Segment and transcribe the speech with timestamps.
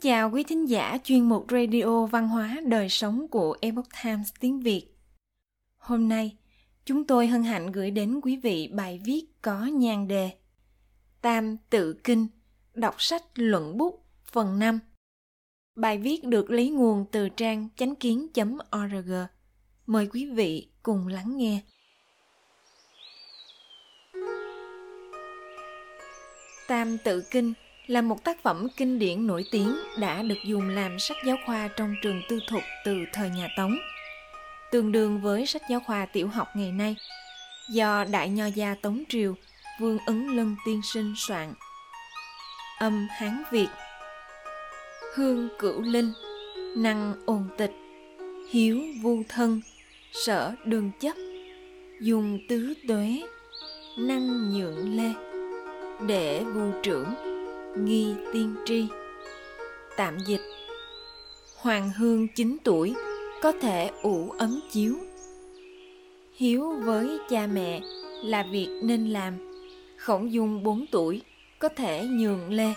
[0.00, 4.60] chào quý thính giả chuyên mục radio văn hóa đời sống của Epoch Times tiếng
[4.60, 4.86] Việt.
[5.76, 6.36] Hôm nay,
[6.84, 10.30] chúng tôi hân hạnh gửi đến quý vị bài viết có nhan đề
[11.20, 12.26] Tam tự kinh,
[12.74, 14.78] đọc sách luận bút phần 5.
[15.76, 19.12] Bài viết được lấy nguồn từ trang chánh kiến.org.
[19.86, 21.60] Mời quý vị cùng lắng nghe.
[26.68, 27.52] Tam tự kinh
[27.90, 31.68] là một tác phẩm kinh điển nổi tiếng đã được dùng làm sách giáo khoa
[31.76, 33.78] trong trường tư thục từ thời nhà Tống.
[34.70, 36.96] Tương đương với sách giáo khoa tiểu học ngày nay,
[37.72, 39.34] do Đại Nho gia Tống Triều,
[39.80, 41.54] Vương Ấn Lân tiên sinh soạn.
[42.78, 43.68] Âm Hán Việt.
[45.14, 46.12] Hương cửu linh,
[46.76, 47.72] năng ồn tịch,
[48.50, 49.60] hiếu vu thân,
[50.12, 51.16] sở đường chấp,
[52.00, 53.22] dùng tứ tuế,
[53.98, 55.12] năng nhượng lê,
[56.06, 57.29] để vu trưởng
[57.76, 58.86] nghi tiên tri.
[59.96, 60.40] Tạm dịch.
[61.56, 62.94] Hoàng hương 9 tuổi,
[63.42, 64.94] có thể ủ ấm chiếu.
[66.34, 67.80] Hiếu với cha mẹ
[68.24, 69.62] là việc nên làm.
[69.96, 71.22] Khổng dung 4 tuổi,
[71.58, 72.74] có thể nhường lê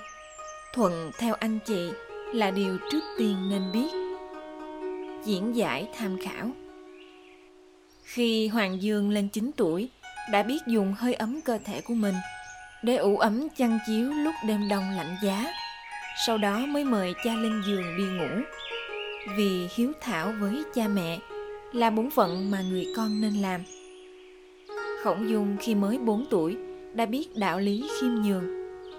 [0.73, 1.89] thuận theo anh chị
[2.33, 3.89] là điều trước tiên nên biết.
[5.25, 6.52] Diễn giải tham khảo.
[8.03, 9.89] Khi hoàng dương lên 9 tuổi,
[10.31, 12.16] đã biết dùng hơi ấm cơ thể của mình
[12.84, 15.53] để ủ ấm chăn chiếu lúc đêm đông lạnh giá.
[16.26, 18.44] Sau đó mới mời cha lên giường đi ngủ.
[19.38, 21.20] Vì hiếu thảo với cha mẹ
[21.73, 23.61] là bổn phận mà người con nên làm.
[25.04, 26.58] Khổng dung khi mới 4 tuổi
[26.94, 28.44] đã biết đạo lý khiêm nhường,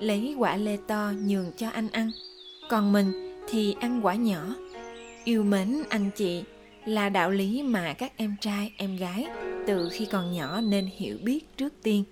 [0.00, 2.10] lấy quả lê to nhường cho anh ăn.
[2.70, 4.54] Còn mình thì ăn quả nhỏ.
[5.24, 6.42] Yêu mến anh chị
[6.84, 9.26] là đạo lý mà các em trai, em gái
[9.66, 12.04] từ khi còn nhỏ nên hiểu biết trước tiên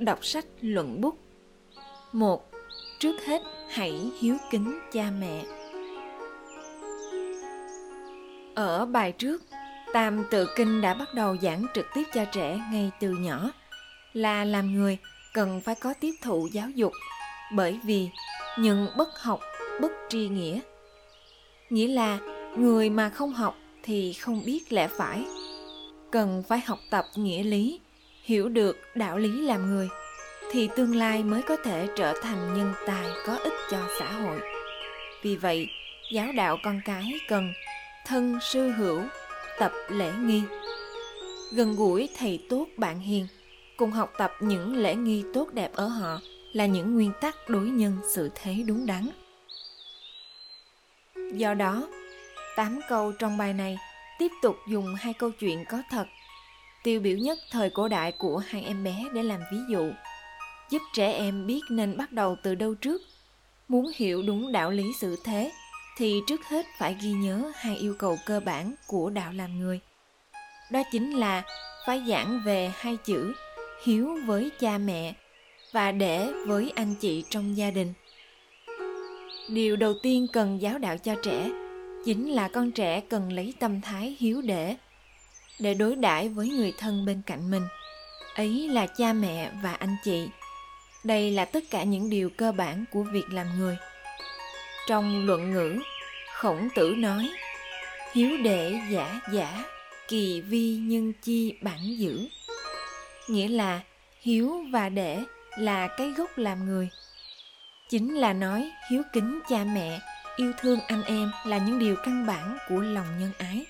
[0.00, 1.18] đọc sách luận bút.
[2.12, 2.50] Một,
[2.98, 5.44] trước hết hãy hiếu kính cha mẹ.
[8.54, 9.42] Ở bài trước,
[9.92, 13.50] tam tự kinh đã bắt đầu giảng trực tiếp cho trẻ ngay từ nhỏ.
[14.12, 14.98] Là làm người,
[15.34, 16.92] cần phải có tiếp thụ giáo dục,
[17.54, 18.08] bởi vì
[18.58, 19.40] những bất học,
[19.80, 20.60] bất tri nghĩa.
[21.70, 22.18] Nghĩa là
[22.56, 25.24] người mà không học thì không biết lẽ phải.
[26.10, 27.80] Cần phải học tập nghĩa lý
[28.30, 29.88] hiểu được đạo lý làm người,
[30.50, 34.40] thì tương lai mới có thể trở thành nhân tài có ích cho xã hội.
[35.22, 35.66] Vì vậy,
[36.12, 37.52] giáo đạo con cái cần
[38.06, 39.02] thân sư hữu,
[39.58, 40.42] tập lễ nghi.
[41.52, 43.26] Gần gũi thầy tốt bạn hiền,
[43.76, 46.20] cùng học tập những lễ nghi tốt đẹp ở họ
[46.52, 49.08] là những nguyên tắc đối nhân xử thế đúng đắn.
[51.32, 51.88] Do đó,
[52.56, 53.78] tám câu trong bài này
[54.18, 56.06] tiếp tục dùng hai câu chuyện có thật
[56.82, 59.90] tiêu biểu nhất thời cổ đại của hai em bé để làm ví dụ.
[60.70, 63.02] Giúp trẻ em biết nên bắt đầu từ đâu trước.
[63.68, 65.52] Muốn hiểu đúng đạo lý sự thế,
[65.96, 69.80] thì trước hết phải ghi nhớ hai yêu cầu cơ bản của đạo làm người.
[70.70, 71.42] Đó chính là
[71.86, 73.32] phải giảng về hai chữ
[73.84, 75.14] hiếu với cha mẹ
[75.72, 77.92] và để với anh chị trong gia đình.
[79.48, 81.50] Điều đầu tiên cần giáo đạo cho trẻ
[82.04, 84.76] chính là con trẻ cần lấy tâm thái hiếu để
[85.60, 87.62] để đối đãi với người thân bên cạnh mình.
[88.34, 90.28] Ấy là cha mẹ và anh chị.
[91.04, 93.76] Đây là tất cả những điều cơ bản của việc làm người.
[94.88, 95.78] Trong luận ngữ,
[96.34, 97.30] khổng tử nói,
[98.12, 99.64] hiếu đệ giả giả,
[100.08, 102.28] kỳ vi nhân chi bản giữ
[103.30, 103.80] nghĩa là
[104.20, 105.18] hiếu và đệ
[105.58, 106.88] là cái gốc làm người.
[107.88, 110.00] Chính là nói hiếu kính cha mẹ,
[110.36, 113.66] yêu thương anh em là những điều căn bản của lòng nhân ái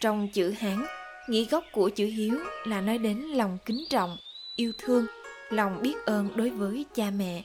[0.00, 0.84] trong chữ hán,
[1.28, 4.16] nghĩa gốc của chữ hiếu là nói đến lòng kính trọng,
[4.56, 5.06] yêu thương,
[5.50, 7.44] lòng biết ơn đối với cha mẹ,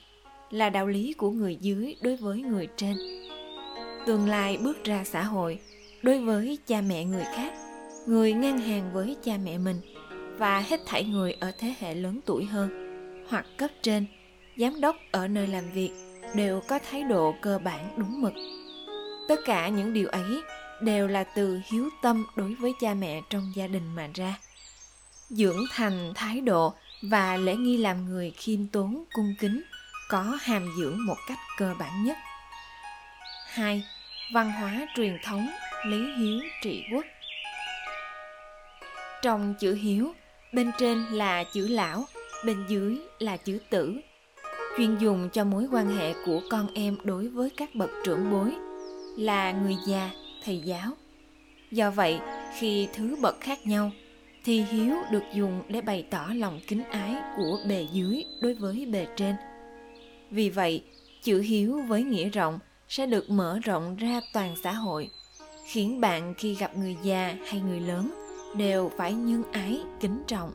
[0.52, 2.96] là đạo lý của người dưới đối với người trên.
[4.06, 5.60] Tương lai bước ra xã hội,
[6.02, 7.54] đối với cha mẹ người khác,
[8.08, 9.82] người ngang hàng với cha mẹ mình,
[10.38, 12.70] và hết thảy người ở thế hệ lớn tuổi hơn,
[13.30, 14.06] hoặc cấp trên,
[14.58, 15.92] giám đốc ở nơi làm việc,
[16.36, 18.34] đều có thái độ cơ bản đúng mực.
[19.28, 20.42] Tất cả những điều ấy
[20.86, 24.36] đều là từ hiếu tâm đối với cha mẹ trong gia đình mà ra.
[25.30, 29.64] Dưỡng thành thái độ và lễ nghi làm người khiêm tốn cung kính
[30.10, 32.18] có hàm dưỡng một cách cơ bản nhất.
[33.48, 33.84] 2.
[34.34, 35.50] Văn hóa truyền thống
[35.86, 37.06] lý hiếu trị quốc.
[39.22, 40.14] Trong chữ hiếu,
[40.54, 42.06] bên trên là chữ lão,
[42.46, 44.00] bên dưới là chữ tử.
[44.78, 48.54] Chuyên dùng cho mối quan hệ của con em đối với các bậc trưởng bối
[49.18, 50.10] là người già
[50.44, 50.92] thầy giáo.
[51.72, 52.20] Do vậy,
[52.58, 53.92] khi thứ bậc khác nhau,
[54.44, 58.86] thì hiếu được dùng để bày tỏ lòng kính ái của bề dưới đối với
[58.86, 59.36] bề trên.
[60.30, 60.84] Vì vậy,
[61.24, 65.10] chữ hiếu với nghĩa rộng sẽ được mở rộng ra toàn xã hội,
[65.66, 68.14] khiến bạn khi gặp người già hay người lớn
[68.58, 70.52] đều phải nhân ái, kính trọng.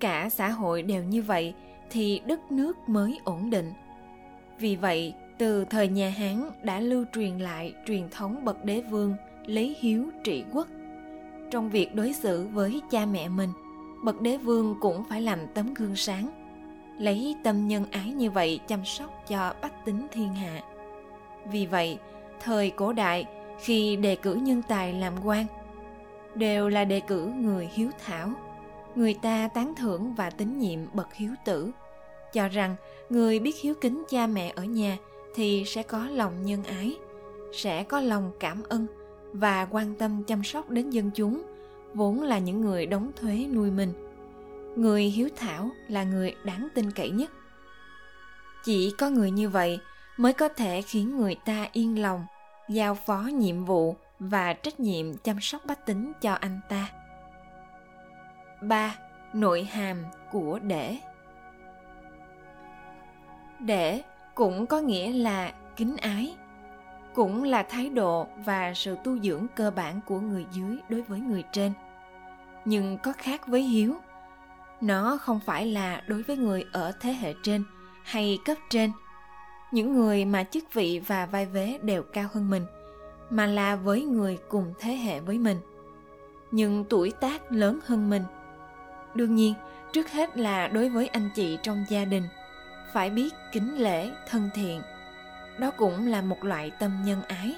[0.00, 1.54] Cả xã hội đều như vậy
[1.90, 3.72] thì đất nước mới ổn định.
[4.58, 9.14] Vì vậy từ thời nhà hán đã lưu truyền lại truyền thống bậc đế vương,
[9.46, 10.66] lấy hiếu trị quốc.
[11.50, 13.50] Trong việc đối xử với cha mẹ mình,
[14.04, 16.30] bậc đế vương cũng phải làm tấm gương sáng,
[16.98, 20.62] lấy tâm nhân ái như vậy chăm sóc cho bách tính thiên hạ.
[21.52, 21.98] Vì vậy,
[22.40, 23.26] thời cổ đại,
[23.60, 25.46] khi đề cử nhân tài làm quan,
[26.34, 28.30] đều là đề cử người hiếu thảo.
[28.94, 31.70] Người ta tán thưởng và tín nhiệm bậc hiếu tử,
[32.32, 32.76] cho rằng
[33.10, 34.96] người biết hiếu kính cha mẹ ở nhà
[35.36, 36.96] thì sẽ có lòng nhân ái,
[37.52, 38.86] sẽ có lòng cảm ơn
[39.32, 41.42] và quan tâm chăm sóc đến dân chúng,
[41.94, 43.92] vốn là những người đóng thuế nuôi mình.
[44.76, 47.30] Người hiếu thảo là người đáng tin cậy nhất.
[48.64, 49.78] Chỉ có người như vậy
[50.16, 52.26] mới có thể khiến người ta yên lòng,
[52.68, 56.90] giao phó nhiệm vụ và trách nhiệm chăm sóc bách tính cho anh ta.
[58.62, 58.96] 3.
[59.32, 60.96] Nội hàm của để.
[63.60, 64.02] Để
[64.36, 66.36] cũng có nghĩa là kính ái,
[67.14, 71.20] cũng là thái độ và sự tu dưỡng cơ bản của người dưới đối với
[71.20, 71.72] người trên.
[72.64, 73.94] Nhưng có khác với hiếu.
[74.80, 77.64] Nó không phải là đối với người ở thế hệ trên
[78.02, 78.92] hay cấp trên,
[79.72, 82.66] những người mà chức vị và vai vế đều cao hơn mình,
[83.30, 85.58] mà là với người cùng thế hệ với mình.
[86.50, 88.22] Nhưng tuổi tác lớn hơn mình
[89.14, 89.54] đương nhiên
[89.92, 92.22] trước hết là đối với anh chị trong gia đình
[92.92, 94.82] phải biết kính lễ thân thiện.
[95.58, 97.54] Đó cũng là một loại tâm nhân ái.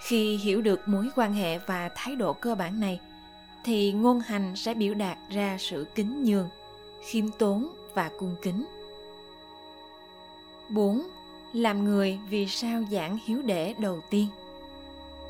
[0.00, 3.00] Khi hiểu được mối quan hệ và thái độ cơ bản này,
[3.64, 6.48] thì ngôn hành sẽ biểu đạt ra sự kính nhường,
[7.04, 8.64] khiêm tốn và cung kính.
[10.68, 11.02] 4.
[11.52, 14.26] Làm người vì sao giảng hiếu để đầu tiên.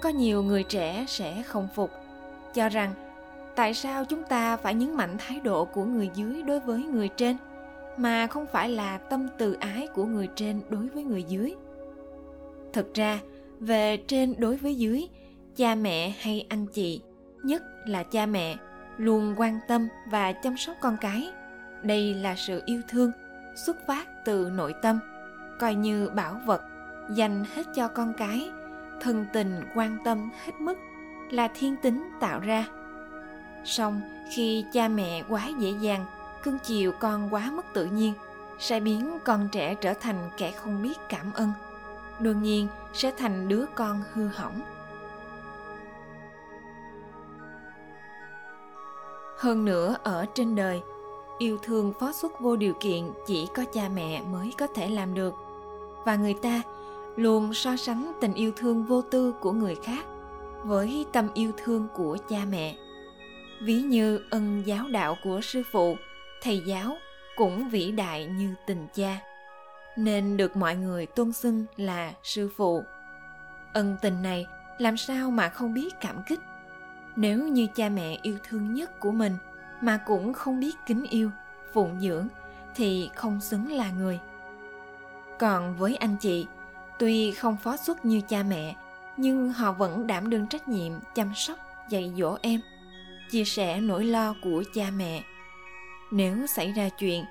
[0.01, 1.91] Có nhiều người trẻ sẽ không phục,
[2.55, 2.95] Cho rằng
[3.57, 7.09] tại sao chúng ta phải nhấn mạnh thái độ của người dưới đối với người
[7.09, 7.37] trên?
[7.97, 11.55] Mà không phải là tâm từ ái của người trên đối với người dưới.
[12.73, 13.21] Thực ra,
[13.61, 15.09] về trên đối với dưới,
[15.57, 17.01] cha mẹ hay anh chị,
[17.43, 18.57] nhất là cha mẹ,
[18.97, 21.33] luôn quan tâm và chăm sóc con cái.
[21.83, 23.11] Đây là sự yêu thương
[23.67, 24.99] xuất phát từ nội tâm,
[25.61, 26.63] coi như bảo vật,
[27.11, 28.51] dành hết cho con cái.
[29.01, 30.79] Thân tình, quan tâm hết mức
[31.31, 32.67] là thiên tính tạo ra.
[33.65, 34.01] Song
[34.35, 36.05] khi cha mẹ quá dễ dàng
[36.43, 38.15] cưng chiều con quá mất tự nhiên,
[38.59, 41.53] sẽ biến con trẻ trở thành kẻ không biết cảm ơn.
[42.19, 44.61] Đương nhiên, sẽ thành đứa con hư hỏng.
[49.39, 50.83] Hơn nữa, ở trên đời,
[51.39, 55.15] yêu thương phó xuất vô điều kiện chỉ có cha mẹ mới có thể làm
[55.15, 55.35] được.
[56.05, 56.63] Và người ta
[57.17, 60.05] luôn so sánh tình yêu thương vô tư của người khác
[60.65, 62.77] với tâm yêu thương của cha mẹ.
[63.61, 65.97] Ví như ân giáo đạo của sư phụ
[66.43, 66.97] thầy giáo
[67.37, 69.19] cũng vĩ đại như tình cha.
[69.97, 72.83] Nên được mọi người tôn xưng là sư phụ.
[73.73, 74.47] Ân tình này
[74.79, 76.41] làm sao mà không biết cảm kích?
[77.17, 79.37] Nếu như cha mẹ yêu thương nhất của mình
[79.81, 81.31] mà cũng không biết kính yêu,
[81.73, 82.29] phụng dưỡng
[82.75, 84.19] thì không xứng là người.
[85.39, 86.47] Còn với anh chị,
[86.99, 88.77] tuy không phó xuất như cha mẹ,
[89.17, 91.59] nhưng họ vẫn đảm đương trách nhiệm chăm sóc,
[91.89, 92.61] dạy dỗ em,
[93.31, 95.23] chia sẻ nỗi lo của cha mẹ
[96.13, 97.25] nếu xảy ra chuyện,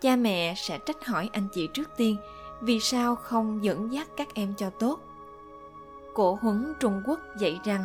[0.00, 2.16] cha mẹ sẽ trách hỏi anh chị trước tiên
[2.60, 5.00] vì sao không dẫn dắt các em cho tốt.
[6.14, 7.84] Cổ huấn trung quốc dạy rằng,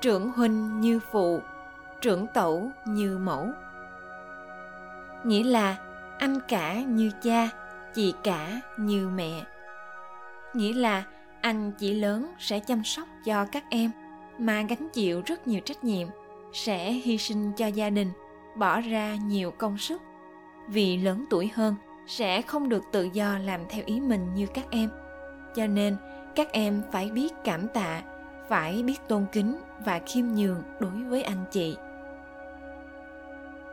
[0.00, 1.40] trưởng huynh như phụ,
[2.00, 3.48] trưởng tẩu như mẫu.
[5.24, 5.76] Nghĩa là,
[6.18, 7.48] anh cả như cha,
[7.94, 9.44] chị cả như mẹ.
[10.54, 11.04] Nghĩa là,
[11.40, 13.90] anh chị lớn sẽ chăm sóc cho các em,
[14.38, 16.08] mà gánh chịu rất nhiều trách nhiệm,
[16.52, 18.12] sẽ hy sinh cho gia đình
[18.60, 20.02] bỏ ra nhiều công sức.
[20.68, 21.74] Vì lớn tuổi hơn,
[22.06, 24.90] sẽ không được tự do làm theo ý mình như các em.
[25.54, 25.96] Cho nên,
[26.34, 28.02] các em phải biết cảm tạ,
[28.48, 31.76] phải biết tôn kính và khiêm nhường đối với anh chị.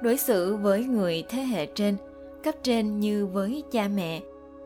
[0.02, 1.98] Đối xử với người thế hệ trên,
[2.44, 4.22] cấp trên như với cha mẹ.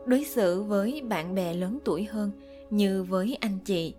[0.06, 2.30] Đối xử với bạn bè lớn tuổi hơn
[2.70, 3.94] như với anh chị.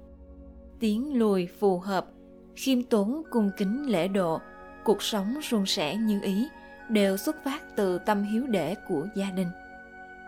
[0.80, 2.08] Tiến lùi phù hợp,
[2.56, 4.40] khiêm tốn, cung kính lễ độ
[4.84, 6.50] cuộc sống suôn sẻ như ý
[6.90, 9.50] đều xuất phát từ tâm hiếu để của gia đình.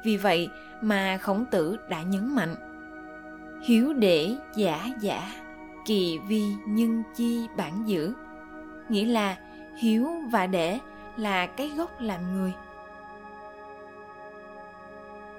[0.04, 0.50] Vì vậy
[0.82, 2.56] mà khổng tử đã nhấn mạnh,
[3.64, 5.32] hiếu để giả giả,
[5.86, 8.14] kỳ vi nhân chi bản giữ
[8.90, 9.38] nghĩa là
[9.78, 10.80] hiếu và để
[11.18, 12.54] là cái gốc làm người.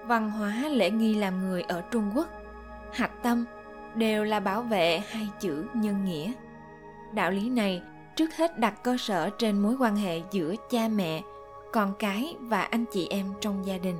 [0.04, 2.28] Văn hóa lễ nghi làm người ở trung quốc
[2.92, 3.44] hạch tâm
[3.94, 6.32] đều là bảo vệ hai chữ nhân nghĩa.
[7.12, 7.82] Đạo lý này
[8.16, 11.22] trước hết đặt cơ sở trên mối quan hệ giữa cha mẹ,
[11.72, 13.96] con cái và anh chị em trong gia đình.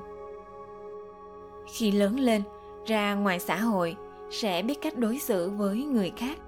[1.72, 2.42] Khi lớn lên,
[2.86, 3.96] ra ngoài xã hội,
[4.30, 6.38] sẽ biết cách đối xử với người khác.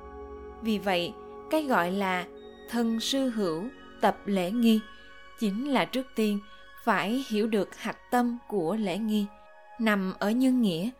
[0.63, 1.13] Vì vậy,
[1.51, 2.25] cái gọi là
[2.71, 3.65] thân sư hữu,
[4.01, 4.81] tập lễ nghi
[5.41, 6.39] chính là trước tiên
[6.85, 9.27] phải hiểu được hạch tâm của lễ nghi.
[9.79, 10.91] Nằm ở nhân nghĩa,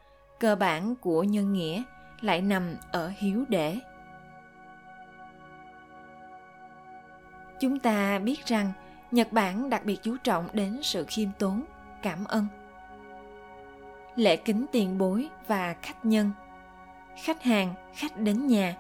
[0.41, 1.83] cơ bản của nhân nghĩa
[2.21, 3.77] lại nằm ở hiếu để
[7.61, 8.73] chúng ta biết rằng
[9.11, 11.65] nhật bản đặc biệt chú trọng đến sự khiêm tốn,
[12.03, 12.47] cảm ơn.
[14.17, 16.31] Lễ kính tiền bối và khách nhân.
[17.25, 18.77] Khách hàng, khách đến nhà.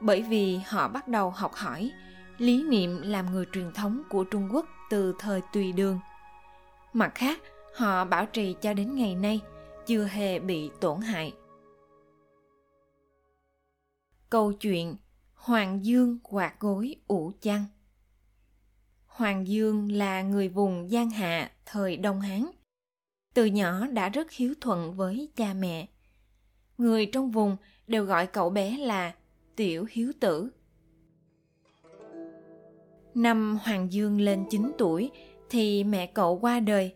[0.00, 1.90] Bởi vì họ bắt đầu học hỏi
[2.38, 6.00] lý niệm làm người truyền thống của trung quốc từ thời tùy đường.
[6.92, 7.40] Mặt khác,
[7.76, 9.40] họ bảo trì cho đến ngày nay,
[9.86, 11.32] chưa hề bị tổn hại.
[14.30, 14.96] Câu chuyện
[15.34, 17.64] hoàng dương quạt gối ủ chăn
[19.14, 22.46] hoàng dương là người vùng giang hạ, thời đông hán.
[23.34, 25.86] Từ nhỏ đã rất hiếu thuận với cha mẹ.
[26.78, 27.56] Người trong vùng
[27.86, 29.14] đều gọi cậu bé là
[29.56, 30.50] tiểu hiếu tử.
[33.14, 35.10] Năm hoàng dương lên 9 tuổi
[35.50, 36.94] thì mẹ cậu qua đời.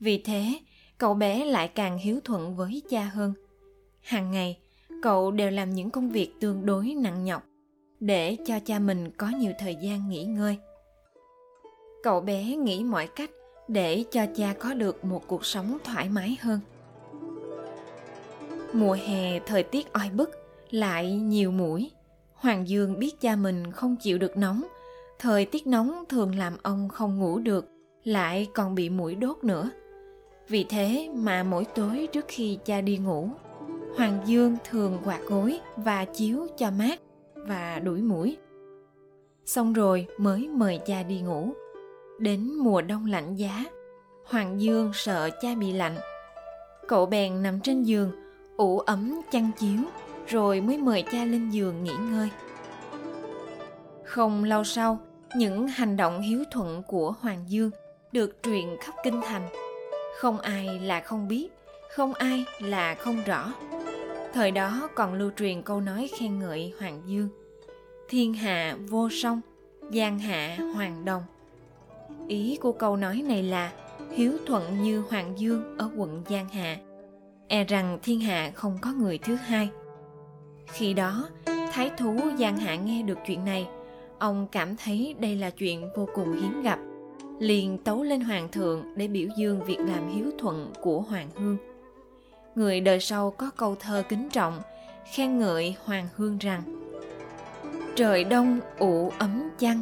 [0.00, 0.60] Vì thế,
[0.98, 3.34] cậu bé lại càng hiếu thuận với cha hơn.
[4.00, 4.58] Hàng ngày,
[5.02, 7.42] cậu đều làm những công việc tương đối nặng nhọc
[8.00, 10.58] để cho cha mình có nhiều thời gian nghỉ ngơi
[12.02, 13.30] cậu bé nghĩ mọi cách
[13.68, 16.60] để cho cha có được một cuộc sống thoải mái hơn.
[18.72, 20.30] Mùa hè, thời tiết oi bức,
[20.70, 21.90] lại nhiều mũi.
[22.34, 24.62] Hoàng dương biết cha mình không chịu được nóng.
[25.18, 27.66] Thời tiết nóng thường làm ông không ngủ được,
[28.04, 29.70] lại còn bị mũi đốt nữa.
[30.48, 33.28] Vì thế mà mỗi tối trước khi cha đi ngủ,
[33.96, 37.00] hoàng dương thường quạt gối và chiếu cho mát
[37.34, 38.36] và đuổi mũi.
[39.44, 41.52] Xong rồi mới mời cha đi ngủ
[42.20, 43.64] đến mùa đông lạnh giá.
[44.24, 45.96] Hoàng dương sợ cha bị lạnh.
[46.88, 48.10] Cậu bèn nằm trên giường,
[48.56, 49.78] ủ ấm chăn chiếu,
[50.28, 52.28] rồi mới mời cha lên giường nghỉ ngơi.
[54.04, 54.98] Không lâu sau,
[55.36, 57.70] những hành động hiếu thuận của hoàng dương
[58.12, 59.48] được truyền khắp kinh thành.
[60.18, 61.48] Không ai là không biết,
[61.96, 63.52] không ai là không rõ.
[64.32, 67.28] Thời đó còn lưu truyền câu nói khen ngợi hoàng dương,
[68.08, 69.40] thiên hạ vô song,
[69.92, 71.22] giang hạ hoàng đồng
[72.30, 73.72] ý của câu nói này là
[74.12, 76.76] hiếu thuận như hoàng dương ở quận giang hạ.
[77.48, 79.70] E rằng thiên hạ không có người thứ hai.
[80.66, 81.28] Khi đó,
[81.72, 83.66] thái thú giang hạ nghe được chuyện này,
[84.18, 86.78] ông cảm thấy đây là chuyện vô cùng hiếm gặp,
[87.38, 91.56] liền tấu lên hoàng thượng để biểu dương việc làm hiếu thuận của hoàng hương.
[92.54, 94.60] Người đời sau có câu thơ kính trọng,
[95.12, 96.62] khen ngợi hoàng hương rằng,
[97.96, 99.80] trời đông ủ ấm chăn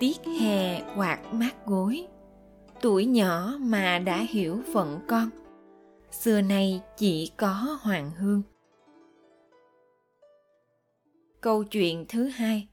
[0.00, 2.06] tiết hè quạt mát gối.
[2.80, 5.30] Tuổi nhỏ mà đã hiểu phận con.
[6.10, 8.42] Xưa nay chỉ có hoàng hương.
[11.40, 12.68] Câu chuyện thứ hai.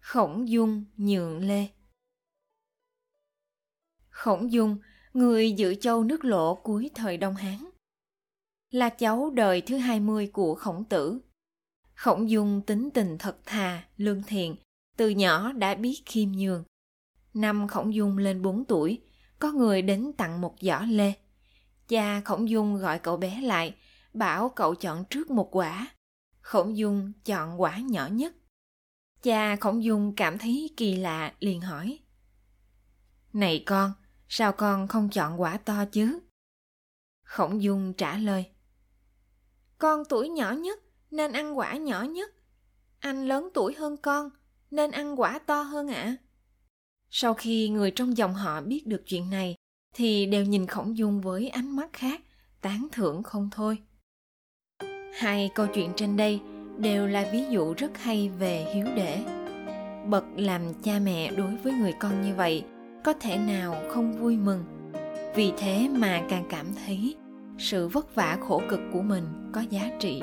[0.00, 1.66] Khổng dung nhượng lê.
[4.08, 4.78] Khổng dung,
[5.12, 7.58] người dự châu nước lộ cuối thời đông hán,
[8.70, 11.20] là cháu đời thứ hai mươi của khổng tử.
[11.94, 14.56] Khổng dung tính tình thật thà, lương thiện
[14.96, 16.64] từ nhỏ đã biết khiêm nhường.
[17.34, 19.00] Năm khổng dung lên bốn tuổi,
[19.38, 21.12] có người đến tặng một giỏ lê.
[21.88, 23.74] Cha khổng dung gọi cậu bé lại,
[24.12, 25.86] bảo cậu chọn trước một quả.
[26.40, 28.34] Khổng dung chọn quả nhỏ nhất.
[29.22, 31.98] Cha khổng dung cảm thấy kỳ lạ, liền hỏi.
[33.32, 33.92] Này con,
[34.28, 36.18] sao con không chọn quả to chứ?
[37.22, 38.44] Khổng dung trả lời.
[39.78, 40.78] Con tuổi nhỏ nhất,
[41.10, 42.30] nên ăn quả nhỏ nhất.
[42.98, 44.30] Anh lớn tuổi hơn con
[44.74, 46.02] nên ăn quả to hơn ạ.
[46.02, 46.16] À?
[47.10, 49.54] sau khi người trong dòng họ biết được chuyện này,
[49.94, 52.20] thì đều nhìn khổng dung với ánh mắt khác,
[52.60, 53.78] tán thưởng không thôi.
[55.14, 56.40] Hai câu chuyện trên đây
[56.78, 59.24] đều là ví dụ rất hay về hiếu đễ
[60.06, 62.64] bậc làm cha mẹ đối với người con như vậy
[63.04, 64.64] có thể nào không vui mừng?
[65.34, 67.16] Vì thế mà càng cảm thấy
[67.58, 70.22] sự vất vả khổ cực của mình có giá trị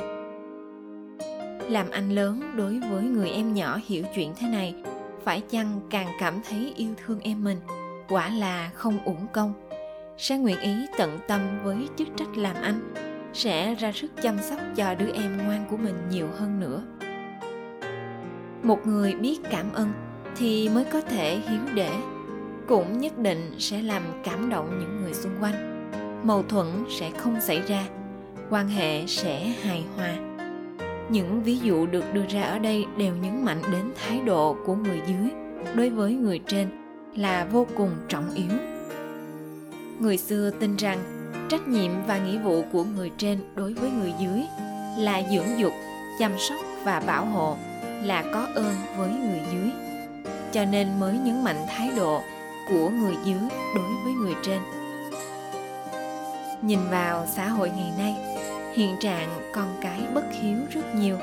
[1.70, 4.76] làm anh lớn đối với người em nhỏ hiểu chuyện thế này,
[5.24, 7.58] phải chăng càng cảm thấy yêu thương em mình?
[8.10, 9.54] Quả là không uổng công.
[10.18, 12.94] Sẽ nguyện ý tận tâm với chức trách làm anh,
[13.34, 16.82] sẽ ra sức chăm sóc cho đứa em ngoan của mình nhiều hơn nữa.
[18.64, 19.92] Một người biết cảm ơn
[20.38, 21.92] thì mới có thể hiếu để,
[22.68, 25.82] cũng nhất định sẽ làm cảm động những người xung quanh.
[26.24, 26.68] Mâu thuẫn
[27.00, 27.84] sẽ không xảy ra,
[28.50, 30.31] quan hệ sẽ hài hòa
[31.12, 34.76] những ví dụ được đưa ra ở đây đều nhấn mạnh đến thái độ của
[34.76, 35.30] người dưới
[35.76, 36.68] đối với người trên
[37.16, 38.58] là vô cùng trọng yếu.
[40.00, 41.00] Người xưa tin rằng
[41.50, 44.42] trách nhiệm và nghĩa vụ của người trên đối với người dưới
[44.98, 45.74] là dưỡng dục,
[46.20, 47.58] chăm sóc và bảo hộ
[48.04, 49.72] là có ơn với người dưới.
[50.52, 52.22] Cho nên mới nhấn mạnh thái độ
[52.70, 53.42] của người dưới
[53.76, 54.60] đối với người trên.
[56.62, 58.31] Nhìn vào xã hội ngày nay
[58.74, 61.18] hiện trạng con cái bất hiếu rất nhiều.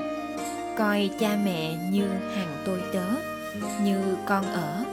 [0.79, 3.07] Coi cha mẹ như hàng tôi tớ,
[3.83, 4.85] như con ở.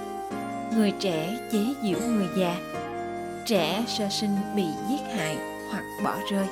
[0.76, 2.56] Người trẻ chế giễu người già.
[3.46, 5.38] Trẻ sơ sinh bị giết hại
[5.72, 6.48] hoặc bỏ rơi.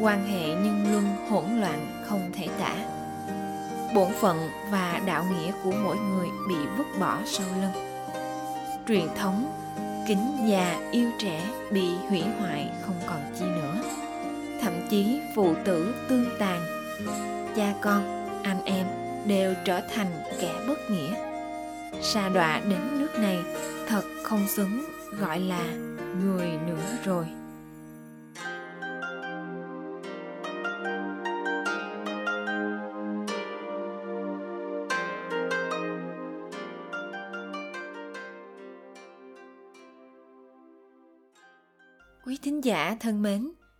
[0.00, 2.74] Quan hệ nhân luân hỗn loạn không thể tả.
[3.94, 7.84] Bổn phận và đạo nghĩa của mỗi người bị vứt bỏ sau lưng.
[8.88, 9.52] Truyền thống,
[10.08, 13.82] kính già yêu trẻ bị hủy hoại không còn chi nữa
[14.90, 16.60] chí phụ tử tương tàn.
[17.56, 18.02] Cha con
[18.42, 18.86] anh em
[19.26, 21.14] đều trở thành kẻ bất nghĩa.
[22.02, 23.38] Sa đọa đến nước này
[23.86, 24.84] thật không xứng
[25.18, 25.64] gọi là
[26.24, 27.26] người nữa rồi.
[42.26, 43.52] Quý thính giả thân mến,